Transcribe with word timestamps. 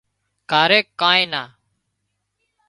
ڪاريڪ 0.51 0.85
ڪانئين 1.01 1.29
نا 1.33 1.43